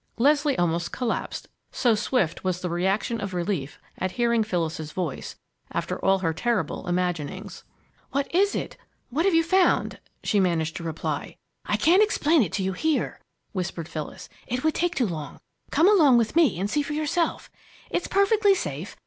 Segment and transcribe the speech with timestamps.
[0.17, 5.35] Leslie almost collapsed, so swift was the reaction of relief at hearing Phyllis's voice,
[5.71, 7.63] after all her terrible imaginings.
[8.09, 8.77] "What is it?
[9.11, 11.37] What have you found?" she managed to reply.
[11.67, 14.27] "I can't explain to you here," whispered Phyllis.
[14.47, 15.39] "It would take too long.
[15.69, 17.51] Come along with me and see for yourself.
[17.91, 18.97] It's perfectly safe.